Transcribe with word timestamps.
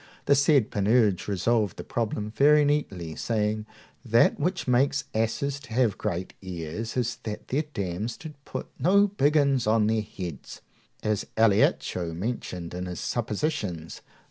The 0.25 0.33
said 0.33 0.71
Panurge 0.71 1.27
resolved 1.27 1.77
the 1.77 1.83
problem 1.83 2.31
very 2.31 2.65
neatly, 2.65 3.15
saying, 3.15 3.67
That 4.03 4.39
which 4.39 4.67
makes 4.67 5.03
asses 5.13 5.59
to 5.59 5.73
have 5.73 5.91
such 5.91 5.97
great 5.99 6.33
ears 6.41 6.97
is 6.97 7.17
that 7.17 7.49
their 7.49 7.65
dams 7.71 8.17
did 8.17 8.33
put 8.43 8.65
no 8.79 9.07
biggins 9.09 9.67
on 9.67 9.85
their 9.85 10.01
heads, 10.01 10.61
as 11.03 11.27
Alliaco 11.37 12.15
mentioneth 12.15 12.73
in 12.73 12.87
his 12.87 12.99
Suppositions. 12.99 14.01